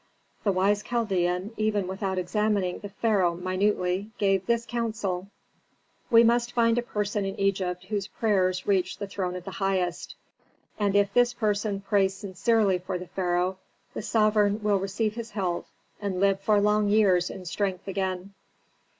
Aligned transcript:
The 0.43 0.51
wise 0.51 0.81
Chaldean, 0.81 1.51
even 1.57 1.85
without 1.85 2.17
examining 2.17 2.79
the 2.79 2.89
pharaoh 2.89 3.35
minutely, 3.35 4.09
gave 4.17 4.47
this 4.47 4.65
counsel, 4.65 5.27
"We 6.09 6.23
must 6.23 6.53
find 6.53 6.79
a 6.79 6.81
person 6.81 7.23
in 7.23 7.39
Egypt 7.39 7.85
whose 7.85 8.07
prayers 8.07 8.65
reach 8.65 8.97
the 8.97 9.05
throne 9.05 9.35
of 9.35 9.43
the 9.45 9.51
Highest. 9.63 10.15
And 10.79 10.95
if 10.95 11.13
this 11.13 11.35
person 11.35 11.81
prays 11.81 12.15
sincerely 12.15 12.79
for 12.79 12.97
the 12.97 13.05
pharaoh, 13.09 13.59
the 13.93 14.01
sovereign 14.01 14.63
will 14.63 14.79
receive 14.79 15.13
his 15.13 15.29
health 15.29 15.69
and 16.01 16.19
live 16.19 16.41
for 16.41 16.59
long 16.59 16.89
years 16.89 17.29
in 17.29 17.45
strength 17.45 17.87
again." 17.87 18.33